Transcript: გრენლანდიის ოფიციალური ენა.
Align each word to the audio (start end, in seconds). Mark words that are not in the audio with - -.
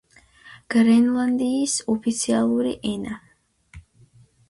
გრენლანდიის 0.75 1.77
ოფიციალური 1.97 2.75
ენა. 2.97 3.23